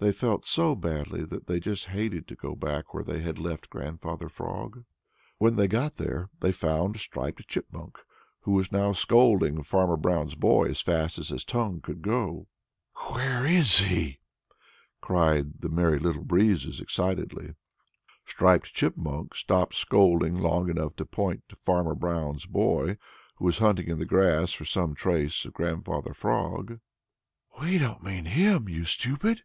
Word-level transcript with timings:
They 0.00 0.10
felt 0.12 0.44
so 0.44 0.74
badly 0.76 1.24
that 1.24 1.46
they 1.48 1.58
just 1.58 1.86
hated 1.86 2.26
to 2.28 2.36
go 2.36 2.54
back 2.56 2.94
where 2.94 3.02
they 3.02 3.20
had 3.20 3.38
left 3.40 3.70
Grandfather 3.70 4.28
Frog. 4.28 4.84
When 5.38 5.56
they 5.56 5.66
got 5.66 5.96
there, 5.96 6.30
they 6.38 6.50
found 6.52 6.98
Striped 7.00 7.46
Chipmunk, 7.48 7.98
who 8.40 8.62
now 8.72 8.88
was 8.88 8.98
scolding 8.98 9.62
Farmer 9.62 9.96
Brown's 9.96 10.36
boy 10.36 10.68
as 10.70 10.80
fast 10.80 11.18
as 11.18 11.28
his 11.30 11.44
tongue 11.44 11.80
could 11.80 12.02
go. 12.02 12.46
"Where 13.12 13.44
is 13.44 13.78
he?" 13.78 14.20
cried 15.00 15.60
the 15.60 15.68
Merry 15.68 15.98
Little 15.98 16.24
Breezes 16.24 16.80
excitedly. 16.80 17.54
Striped 18.24 18.74
Chipmunk 18.74 19.34
stopped 19.34 19.74
scolding 19.74 20.38
long 20.38 20.68
enough 20.70 20.94
to 20.96 21.06
point 21.06 21.44
to 21.48 21.56
Farmer 21.56 21.94
Brown's 21.96 22.46
boy, 22.46 22.98
who 23.36 23.44
was 23.46 23.58
hunting 23.58 23.88
in 23.88 23.98
the 23.98 24.04
grass 24.06 24.52
for 24.52 24.64
some 24.64 24.94
trace 24.94 25.44
of 25.44 25.52
Grandfather 25.54 26.14
Frog. 26.14 26.80
"We 27.60 27.78
don't 27.78 28.02
mean 28.02 28.26
him, 28.26 28.68
you 28.68 28.84
stupid! 28.84 29.42